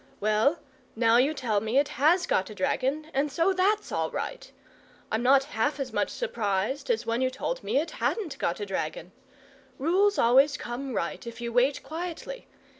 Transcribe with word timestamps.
Well, 0.19 0.57
now 0.95 1.17
you 1.17 1.35
tell 1.35 1.61
me 1.61 1.77
it 1.77 1.89
HAS 1.89 2.25
got 2.25 2.49
a 2.49 2.55
dragon, 2.55 3.11
and 3.13 3.31
so 3.31 3.53
THAT'S 3.53 3.91
all 3.91 4.09
right. 4.09 4.51
I'm 5.11 5.21
not 5.21 5.43
half 5.53 5.79
as 5.79 5.93
much 5.93 6.09
surprised 6.09 6.89
as 6.89 7.05
when 7.05 7.21
you 7.21 7.29
told 7.29 7.63
me 7.63 7.77
it 7.77 7.91
HADN'T 7.99 8.39
got 8.39 8.59
a 8.59 8.65
dragon. 8.65 9.11
Rules 9.77 10.17
always 10.17 10.57
come 10.57 10.93
right 10.95 11.27
if 11.27 11.39
you 11.39 11.53
wait 11.53 11.83
quietly. 11.83 12.47